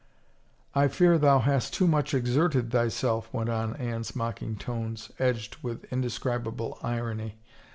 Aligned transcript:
I 0.73 0.87
fear 0.87 1.19
thou 1.19 1.37
hast 1.37 1.75
too 1.75 1.85
much 1.85 2.15
exerted 2.15 2.71
thyself," 2.71 3.31
went 3.31 3.49
on 3.51 3.75
Anne's 3.75 4.15
mocking 4.15 4.55
tones, 4.55 5.11
edged 5.19 5.57
with 5.61 5.83
indescribable 5.93 6.79
irony. 6.81 7.37